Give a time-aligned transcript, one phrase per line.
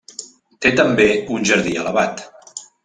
[0.65, 1.07] Té també
[1.37, 2.29] un jardí elevat.